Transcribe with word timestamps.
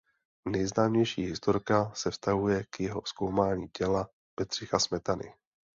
Nejzajímavější 0.47 1.21
historka 1.23 1.91
se 1.95 2.11
vztahuje 2.11 2.65
k 2.69 2.79
jeho 2.79 3.01
zkoumání 3.05 3.67
těla 3.67 4.09
Bedřicha 4.39 4.79
Smetany. 4.79 5.33